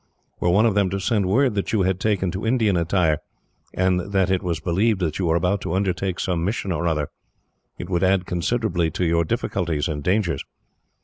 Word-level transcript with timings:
Were 0.39 0.49
one 0.49 0.65
of 0.65 0.73
them 0.73 0.89
to 0.89 0.99
send 0.99 1.27
word 1.27 1.53
that 1.53 1.71
you 1.73 1.83
had 1.83 1.99
taken 1.99 2.31
to 2.31 2.43
Indian 2.43 2.75
attire, 2.75 3.19
and 3.71 3.99
that 3.99 4.31
it 4.31 4.41
was 4.41 4.59
believed 4.59 4.99
that 5.01 5.19
you 5.19 5.27
were 5.27 5.35
about 5.35 5.61
to 5.61 5.75
undertake 5.75 6.19
some 6.19 6.43
mission 6.43 6.71
or 6.71 6.87
other, 6.87 7.09
it 7.77 7.87
would 7.87 8.01
add 8.03 8.25
considerably 8.25 8.89
to 8.89 9.05
your 9.05 9.23
difficulties 9.23 9.87
and 9.87 10.01
dangers. 10.03 10.43